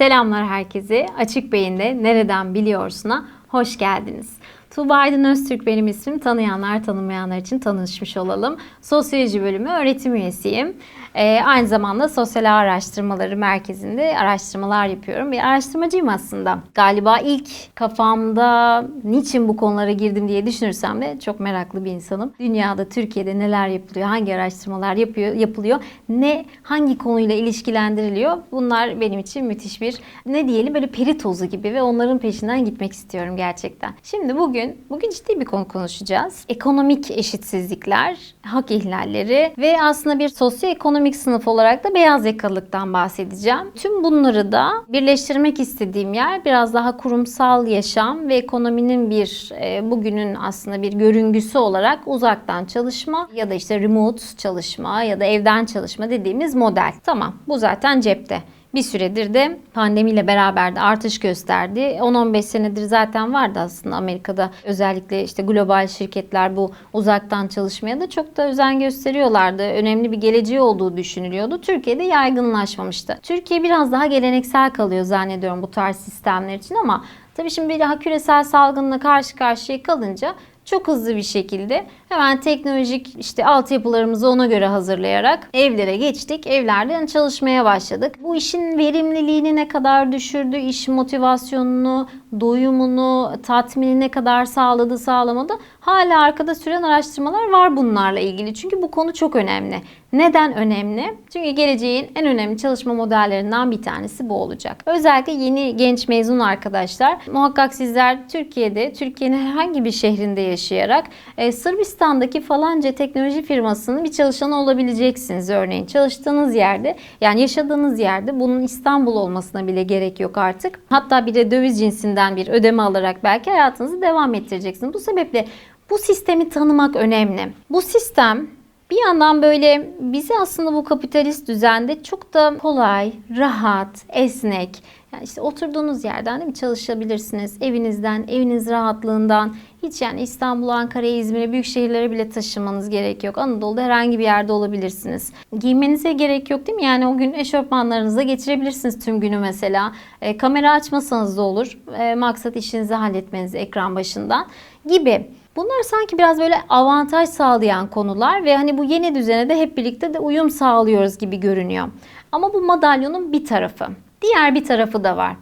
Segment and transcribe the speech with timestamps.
[0.00, 1.06] Selamlar herkese.
[1.18, 4.36] Açık Beyin'de Nereden Biliyorsun'a hoş geldiniz.
[4.70, 6.18] Tuğba Aydın Öztürk benim ismim.
[6.18, 8.56] Tanıyanlar tanımayanlar için tanışmış olalım.
[8.82, 10.76] Sosyoloji bölümü öğretim üyesiyim.
[11.14, 15.32] Ee, aynı zamanda Sosyal Araştırmaları Merkezi'nde araştırmalar yapıyorum.
[15.32, 16.58] Bir araştırmacıyım aslında.
[16.74, 22.32] Galiba ilk kafamda niçin bu konulara girdim diye düşünürsem de çok meraklı bir insanım.
[22.40, 28.38] Dünyada, Türkiye'de neler yapılıyor, hangi araştırmalar yapıyor, yapılıyor, ne hangi konuyla ilişkilendiriliyor.
[28.52, 29.96] Bunlar benim için müthiş bir
[30.26, 33.94] ne diyelim böyle peri tozu gibi ve onların peşinden gitmek istiyorum gerçekten.
[34.02, 34.59] Şimdi bugün
[34.90, 36.44] bugün ciddi bir konu konuşacağız.
[36.48, 43.72] Ekonomik eşitsizlikler, hak ihlalleri ve aslında bir sosyoekonomik sınıf olarak da beyaz yakalılıktan bahsedeceğim.
[43.74, 50.34] Tüm bunları da birleştirmek istediğim yer biraz daha kurumsal yaşam ve ekonominin bir e, bugünün
[50.34, 56.10] aslında bir görüngüsü olarak uzaktan çalışma ya da işte remote çalışma ya da evden çalışma
[56.10, 56.92] dediğimiz model.
[57.04, 58.42] Tamam bu zaten cepte.
[58.74, 61.80] Bir süredir de pandemiyle beraber de artış gösterdi.
[61.80, 68.36] 10-15 senedir zaten vardı aslında Amerika'da özellikle işte global şirketler bu uzaktan çalışmaya da çok
[68.36, 69.62] da özen gösteriyorlardı.
[69.62, 71.60] Önemli bir geleceği olduğu düşünülüyordu.
[71.60, 73.18] Türkiye'de yaygınlaşmamıştı.
[73.22, 77.04] Türkiye biraz daha geleneksel kalıyor zannediyorum bu tarz sistemler için ama
[77.34, 83.46] tabii şimdi daha küresel salgınla karşı karşıya kalınca çok hızlı bir şekilde hemen teknolojik işte
[83.46, 86.46] altyapılarımızı ona göre hazırlayarak evlere geçtik.
[86.46, 88.14] Evlerden çalışmaya başladık.
[88.22, 92.08] Bu işin verimliliğini ne kadar düşürdü, iş motivasyonunu,
[92.40, 95.52] doyumunu, tatmini ne kadar sağladı, sağlamadı.
[95.80, 98.54] Hala arkada süren araştırmalar var bunlarla ilgili.
[98.54, 99.82] Çünkü bu konu çok önemli.
[100.12, 101.14] Neden önemli?
[101.32, 104.82] Çünkü geleceğin en önemli çalışma modellerinden bir tanesi bu olacak.
[104.86, 111.06] Özellikle yeni genç mezun arkadaşlar muhakkak sizler Türkiye'de, Türkiye'nin herhangi bir şehrinde yaşayarak
[111.38, 115.86] e, Sırbistan'daki falanca teknoloji firmasının bir çalışanı olabileceksiniz örneğin.
[115.86, 120.80] Çalıştığınız yerde yani yaşadığınız yerde bunun İstanbul olmasına bile gerek yok artık.
[120.88, 124.94] Hatta bir de döviz cinsinden bir ödeme alarak belki hayatınızı devam ettireceksiniz.
[124.94, 125.46] Bu sebeple
[125.90, 127.52] bu sistemi tanımak önemli.
[127.70, 128.46] Bu sistem
[128.90, 135.40] bir yandan böyle bizi aslında bu kapitalist düzende çok da kolay, rahat, esnek, yani işte
[135.40, 137.56] oturduğunuz yerden değil mi çalışabilirsiniz.
[137.60, 143.38] Evinizden, eviniz rahatlığından hiç yani İstanbul, Ankara, İzmir'e büyük şehirlere bile taşımanız gerek yok.
[143.38, 145.32] Anadolu'da herhangi bir yerde olabilirsiniz.
[145.58, 146.84] Giymenize gerek yok değil mi?
[146.84, 149.92] Yani o gün eşofmanlarınıza geçirebilirsiniz tüm günü mesela.
[150.22, 151.78] E, kamera açmasanız da olur.
[151.98, 154.46] E, maksat işinizi halletmeniz ekran başından
[154.88, 155.26] gibi.
[155.60, 160.14] Bunlar sanki biraz böyle avantaj sağlayan konular ve hani bu yeni düzene de hep birlikte
[160.14, 161.88] de uyum sağlıyoruz gibi görünüyor.
[162.32, 163.86] Ama bu madalyonun bir tarafı.
[164.22, 165.36] Diğer bir tarafı da var.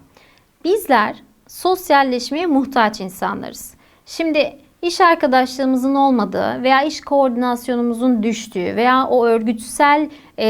[0.65, 1.17] Bizler
[1.49, 3.75] sosyalleşmeye muhtaç insanlarız.
[4.07, 10.09] Şimdi iş arkadaşlığımızın olmadığı veya iş koordinasyonumuzun düştüğü veya o örgütsel
[10.39, 10.47] e,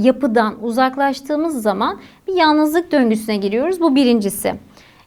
[0.00, 3.80] yapıdan uzaklaştığımız zaman bir yalnızlık döngüsüne giriyoruz.
[3.80, 4.54] Bu birincisi.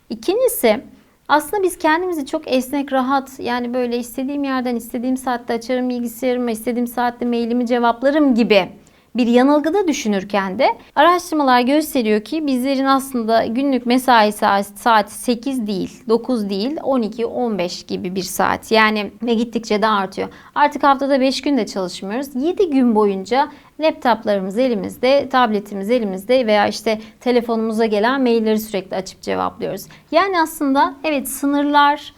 [0.09, 0.83] İkincisi
[1.31, 6.87] aslında biz kendimizi çok esnek, rahat yani böyle istediğim yerden istediğim saatte açarım bilgisayarımı, istediğim
[6.87, 8.69] saatte mailimi cevaplarım gibi
[9.15, 14.31] bir yanılgıda düşünürken de araştırmalar gösteriyor ki bizlerin aslında günlük mesai
[14.75, 18.71] saati 8 değil, 9 değil, 12, 15 gibi bir saat.
[18.71, 20.29] Yani ve gittikçe de artıyor.
[20.55, 22.27] Artık haftada 5 gün de çalışmıyoruz.
[22.35, 29.85] 7 gün boyunca laptoplarımız elimizde, tabletimiz elimizde veya işte telefonumuza gelen mailleri sürekli açıp cevaplıyoruz.
[30.11, 32.13] Yani aslında evet sınırlar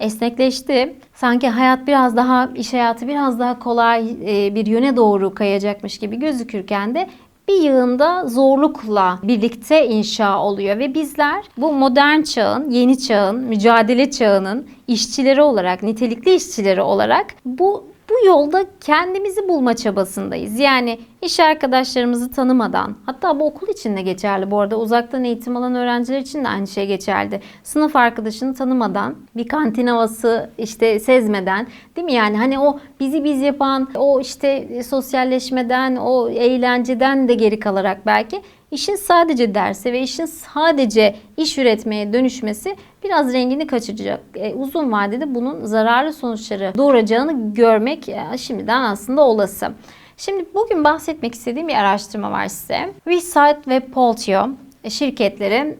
[0.00, 0.96] esnekleşti.
[1.14, 6.18] Sanki hayat biraz daha, iş hayatı biraz daha kolay e, bir yöne doğru kayacakmış gibi
[6.18, 7.08] gözükürken de
[7.48, 14.66] bir yığında zorlukla birlikte inşa oluyor ve bizler bu modern çağın, yeni çağın, mücadele çağının
[14.88, 17.89] işçileri olarak, nitelikli işçileri olarak bu
[18.20, 20.58] bu yolda kendimizi bulma çabasındayız.
[20.58, 25.74] Yani iş arkadaşlarımızı tanımadan, hatta bu okul için de geçerli bu arada uzaktan eğitim alan
[25.74, 27.40] öğrenciler için de aynı şey geçerli.
[27.62, 32.12] Sınıf arkadaşını tanımadan, bir kantin havası işte sezmeden, değil mi?
[32.12, 38.42] Yani hani o bizi biz yapan, o işte sosyalleşmeden, o eğlenceden de geri kalarak belki
[38.70, 44.20] işin sadece derse ve işin sadece iş üretmeye dönüşmesi biraz rengini kaçıracak.
[44.34, 49.72] E, uzun vadede bunun zararlı sonuçları doğuracağını görmek e, şimdiden aslında olası.
[50.16, 52.92] Şimdi bugün bahsetmek istediğim bir araştırma var size.
[53.06, 54.48] Resite ve Poltio
[54.88, 55.78] şirketleri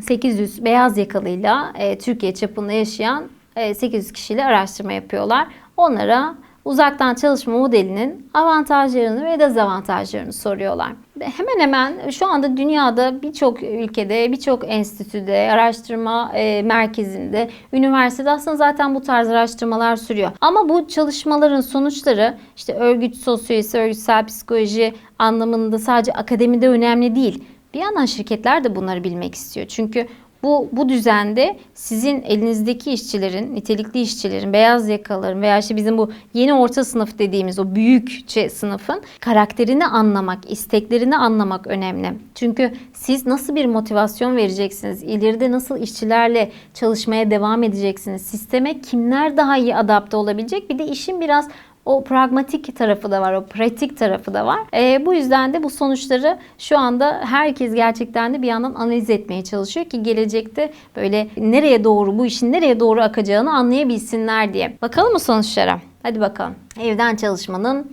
[0.00, 3.24] 800 beyaz yakalıyla e, Türkiye çapında yaşayan
[3.56, 5.48] e, 800 kişiyle araştırma yapıyorlar.
[5.76, 6.34] Onlara
[6.64, 10.92] uzaktan çalışma modelinin avantajlarını ve dezavantajlarını soruyorlar.
[11.24, 18.94] Hemen hemen şu anda dünyada birçok ülkede, birçok enstitüde, araştırma e, merkezinde, üniversitede aslında zaten
[18.94, 20.30] bu tarz araştırmalar sürüyor.
[20.40, 27.44] Ama bu çalışmaların sonuçları işte örgüt sosyolojisi, örgütsel psikoloji anlamında sadece akademide önemli değil
[27.74, 29.66] Bir yandan şirketler de bunları bilmek istiyor.
[29.66, 30.06] Çünkü
[30.44, 36.54] bu, bu düzende sizin elinizdeki işçilerin, nitelikli işçilerin, beyaz yakalıların veya işte bizim bu yeni
[36.54, 42.12] orta sınıf dediğimiz o büyükçe sınıfın karakterini anlamak, isteklerini anlamak önemli.
[42.34, 49.56] Çünkü siz nasıl bir motivasyon vereceksiniz, ileride nasıl işçilerle çalışmaya devam edeceksiniz, sisteme kimler daha
[49.56, 50.70] iyi adapte olabilecek?
[50.70, 51.48] Bir de işin biraz
[51.86, 54.60] o pragmatik tarafı da var, o pratik tarafı da var.
[54.74, 59.44] E, bu yüzden de bu sonuçları şu anda herkes gerçekten de bir yandan analiz etmeye
[59.44, 64.76] çalışıyor ki gelecekte böyle nereye doğru, bu işin nereye doğru akacağını anlayabilsinler diye.
[64.82, 65.80] Bakalım mı sonuçlara?
[66.02, 66.54] Hadi bakalım.
[66.80, 67.86] Evden çalışmanın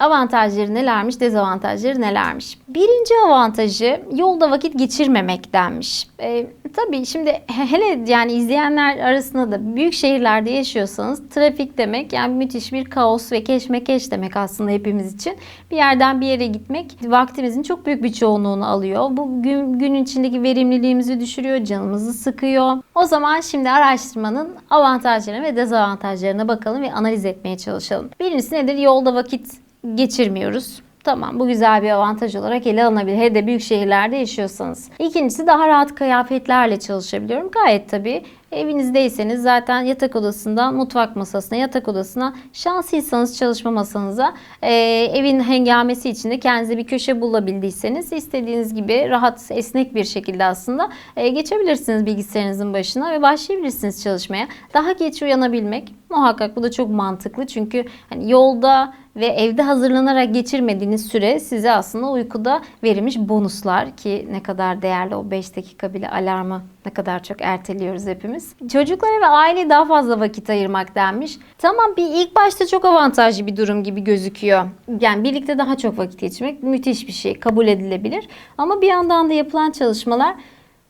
[0.00, 2.58] Avantajları nelermiş, dezavantajları nelermiş?
[2.68, 6.06] Birinci avantajı yolda vakit geçirmemek denmiş.
[6.20, 6.46] E,
[6.76, 12.84] tabii şimdi hele yani izleyenler arasında da büyük şehirlerde yaşıyorsanız trafik demek yani müthiş bir
[12.84, 15.36] kaos ve keşmekeş demek aslında hepimiz için.
[15.70, 19.08] Bir yerden bir yere gitmek vaktimizin çok büyük bir çoğunluğunu alıyor.
[19.10, 22.76] Bu gün, gün içindeki verimliliğimizi düşürüyor, canımızı sıkıyor.
[22.94, 28.10] O zaman şimdi araştırmanın avantajlarına ve dezavantajlarına bakalım ve analiz etmeye çalışalım.
[28.20, 28.78] Birincisi nedir?
[28.78, 30.82] Yolda vakit geçirmiyoruz.
[31.04, 33.16] Tamam bu güzel bir avantaj olarak ele alınabilir.
[33.16, 34.90] Hele de büyük şehirlerde yaşıyorsanız.
[34.98, 37.50] İkincisi daha rahat kıyafetlerle çalışabiliyorum.
[37.50, 38.22] Gayet tabii
[38.52, 44.72] evinizdeyseniz zaten yatak odasından mutfak masasına, yatak odasına şanslıysanız çalışma masanıza e,
[45.14, 51.28] evin hengamesi içinde kendinize bir köşe bulabildiyseniz istediğiniz gibi rahat, esnek bir şekilde aslında e,
[51.28, 54.48] geçebilirsiniz bilgisayarınızın başına ve başlayabilirsiniz çalışmaya.
[54.74, 61.06] Daha geç uyanabilmek muhakkak bu da çok mantıklı çünkü hani yolda ve evde hazırlanarak geçirmediğiniz
[61.06, 66.62] süre size aslında uykuda verilmiş bonuslar ki ne kadar değerli o 5 dakika bile alarmı
[66.88, 68.54] ne kadar çok erteliyoruz hepimiz.
[68.72, 71.38] Çocuklara ve aileye daha fazla vakit ayırmak denmiş.
[71.58, 74.64] Tamam bir ilk başta çok avantajlı bir durum gibi gözüküyor.
[75.00, 78.28] Yani birlikte daha çok vakit geçirmek müthiş bir şey kabul edilebilir.
[78.58, 80.34] Ama bir yandan da yapılan çalışmalar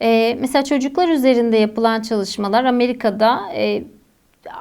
[0.03, 3.85] e, mesela çocuklar üzerinde yapılan çalışmalar Amerika'da e,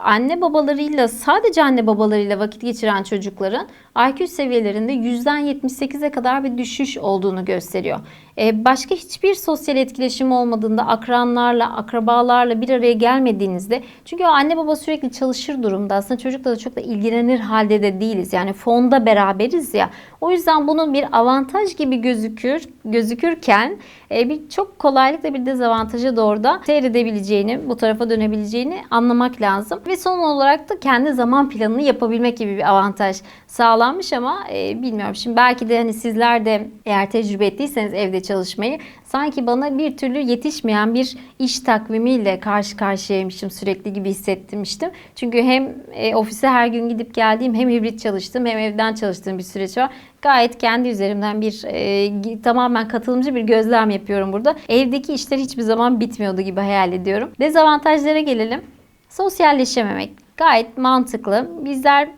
[0.03, 3.67] anne babalarıyla sadece anne babalarıyla vakit geçiren çocukların
[4.09, 7.99] IQ seviyelerinde yüzden %78'e kadar bir düşüş olduğunu gösteriyor.
[8.37, 14.75] Ee, başka hiçbir sosyal etkileşim olmadığında akranlarla, akrabalarla bir araya gelmediğinizde çünkü o anne baba
[14.75, 18.33] sürekli çalışır durumda aslında çocukla da çok da ilgilenir halde de değiliz.
[18.33, 19.89] Yani fonda beraberiz ya.
[20.21, 23.77] O yüzden bunun bir avantaj gibi gözükür gözükürken
[24.11, 29.76] e, bir çok kolaylıkla bir dezavantaja doğru da seyredebileceğini, bu tarafa dönebileceğini anlamak lazım.
[29.87, 35.15] Ve son olarak da kendi zaman planını yapabilmek gibi bir avantaj sağlanmış ama e, bilmiyorum.
[35.15, 40.19] Şimdi belki de hani sizler de eğer tecrübe ettiyseniz evde çalışmayı sanki bana bir türlü
[40.19, 44.89] yetişmeyen bir iş takvimiyle karşı karşıyaymışım sürekli gibi hissettirmiştim.
[45.15, 49.43] Çünkü hem e, ofise her gün gidip geldiğim hem hibrit çalıştım hem evden çalıştığım bir
[49.43, 49.89] süreç var.
[50.21, 54.55] Gayet kendi üzerimden bir e, tamamen katılımcı bir gözlem yapıyorum burada.
[54.69, 57.31] Evdeki işler hiçbir zaman bitmiyordu gibi hayal ediyorum.
[57.39, 58.76] Dezavantajlara gelelim.
[59.09, 61.49] Sosyalleşememek gayet mantıklı.
[61.65, 62.09] Bizler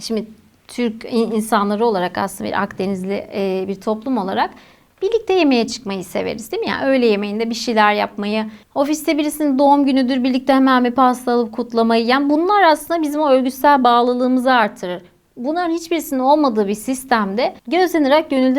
[0.00, 0.26] şimdi
[0.68, 4.50] Türk insanları olarak aslında bir Akdenizli e, bir toplum olarak
[5.02, 6.68] birlikte yemeğe çıkmayı severiz değil mi?
[6.68, 11.52] Yani öğle yemeğinde bir şeyler yapmayı, ofiste birisinin doğum günüdür birlikte hemen bir pasta alıp
[11.52, 12.06] kutlamayı.
[12.06, 15.02] Yani bunlar aslında bizim o örgütsel bağlılığımızı artırır.
[15.36, 18.04] Bunların hiçbirisinin olmadığı bir sistemde gözden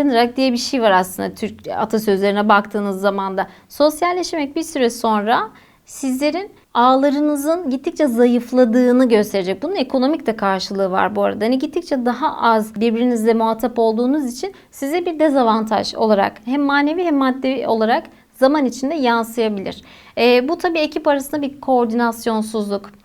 [0.10, 3.48] ırak diye bir şey var aslında Türk atasözlerine baktığınız zaman da.
[3.70, 5.50] Sosyalleşmek bir süre sonra
[5.86, 9.64] sizlerin ağlarınızın gittikçe zayıfladığını gösterecek.
[9.64, 11.46] Bunun ekonomik de karşılığı var bu arada.
[11.46, 17.16] Hani gittikçe daha az birbirinizle muhatap olduğunuz için size bir dezavantaj olarak hem manevi hem
[17.16, 18.04] maddi olarak
[18.34, 19.82] zaman içinde yansıyabilir.
[20.18, 23.03] E, bu tabii ekip arasında bir koordinasyonsuzluk.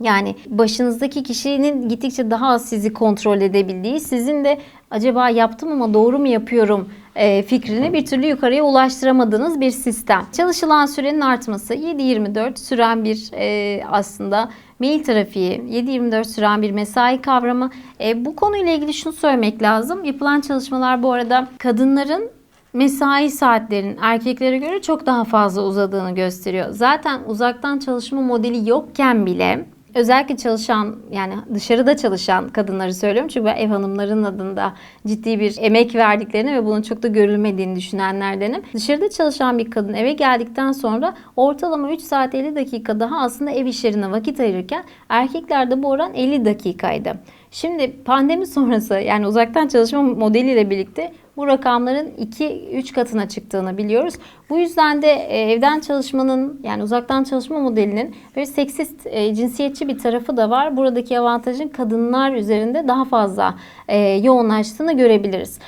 [0.00, 4.58] Yani başınızdaki kişinin gittikçe daha az sizi kontrol edebildiği, sizin de
[4.90, 10.26] acaba yaptım ama doğru mu yapıyorum e, fikrini bir türlü yukarıya ulaştıramadığınız bir sistem.
[10.32, 17.70] Çalışılan sürenin artması 7-24 süren bir e, aslında mail trafiği, 7-24 süren bir mesai kavramı.
[18.00, 20.04] E, bu konuyla ilgili şunu söylemek lazım.
[20.04, 22.30] Yapılan çalışmalar bu arada kadınların
[22.72, 26.66] mesai saatlerinin erkeklere göre çok daha fazla uzadığını gösteriyor.
[26.70, 33.28] Zaten uzaktan çalışma modeli yokken bile özellikle çalışan yani dışarıda çalışan kadınları söylüyorum.
[33.28, 34.74] Çünkü ben ev hanımların adında
[35.06, 38.62] ciddi bir emek verdiklerini ve bunun çok da görülmediğini düşünenlerdenim.
[38.74, 43.66] Dışarıda çalışan bir kadın eve geldikten sonra ortalama 3 saat 50 dakika daha aslında ev
[43.66, 47.14] işlerine vakit ayırırken erkeklerde bu oran 50 dakikaydı.
[47.50, 54.14] Şimdi pandemi sonrası yani uzaktan çalışma modeliyle birlikte bu rakamların 2-3 katına çıktığını biliyoruz.
[54.50, 59.98] Bu yüzden de e, evden çalışmanın yani uzaktan çalışma modelinin böyle seksist, e, cinsiyetçi bir
[59.98, 60.76] tarafı da var.
[60.76, 63.54] Buradaki avantajın kadınlar üzerinde daha fazla
[63.88, 65.58] e, yoğunlaştığını görebiliriz.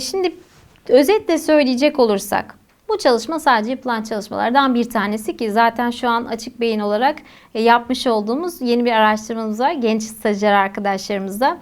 [0.00, 0.34] Şimdi
[0.88, 6.60] Özetle söyleyecek olursak bu çalışma sadece yapılan çalışmalardan bir tanesi ki zaten şu an açık
[6.60, 7.16] beyin olarak
[7.54, 9.72] yapmış olduğumuz yeni bir araştırmamız var.
[9.72, 11.58] Genç stajyer arkadaşlarımızla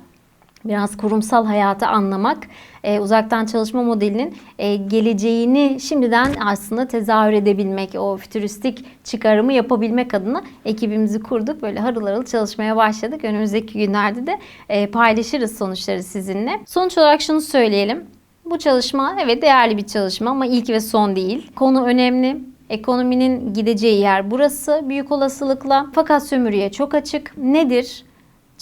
[0.64, 2.38] biraz kurumsal hayatı anlamak,
[2.84, 10.42] e, uzaktan çalışma modelinin e, geleceğini şimdiden aslında tezahür edebilmek, o fütüristik çıkarımı yapabilmek adına
[10.64, 11.62] ekibimizi kurduk.
[11.62, 13.24] Böyle harıl harıl çalışmaya başladık.
[13.24, 14.38] Önümüzdeki günlerde de
[14.68, 16.60] e, paylaşırız sonuçları sizinle.
[16.66, 18.04] Sonuç olarak şunu söyleyelim.
[18.44, 21.50] Bu çalışma evet değerli bir çalışma ama ilk ve son değil.
[21.56, 22.36] Konu önemli.
[22.70, 25.86] Ekonominin gideceği yer burası büyük olasılıkla.
[25.94, 27.38] Fakat sömürüye çok açık.
[27.38, 28.04] Nedir?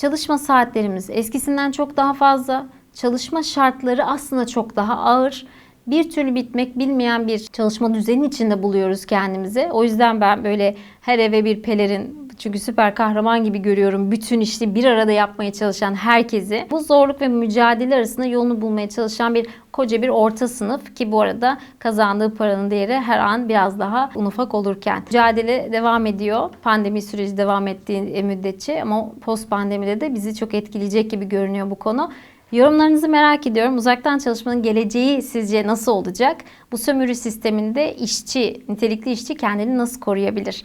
[0.01, 2.67] Çalışma saatlerimiz eskisinden çok daha fazla.
[2.95, 5.47] Çalışma şartları aslında çok daha ağır.
[5.87, 9.69] Bir türlü bitmek bilmeyen bir çalışma düzeni içinde buluyoruz kendimizi.
[9.73, 14.75] O yüzden ben böyle her eve bir pelerin çünkü süper kahraman gibi görüyorum bütün işi
[14.75, 16.67] bir arada yapmaya çalışan herkesi.
[16.71, 21.21] Bu zorluk ve mücadele arasında yolunu bulmaya çalışan bir koca bir orta sınıf ki bu
[21.21, 25.03] arada kazandığı paranın değeri her an biraz daha un ufak olurken.
[25.07, 26.51] Mücadele devam ediyor.
[26.63, 31.75] Pandemi süreci devam ettiği müddetçe ama post pandemide de bizi çok etkileyecek gibi görünüyor bu
[31.75, 32.11] konu.
[32.53, 33.77] Yorumlarınızı merak ediyorum.
[33.77, 36.37] Uzaktan çalışmanın geleceği sizce nasıl olacak?
[36.73, 40.63] Bu sömürü sisteminde işçi, nitelikli işçi kendini nasıl koruyabilir?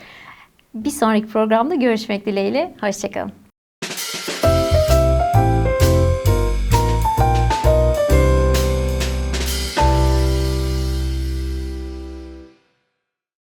[0.74, 2.76] Bir sonraki programda görüşmek dileğiyle.
[2.82, 3.43] Hoşçakalın.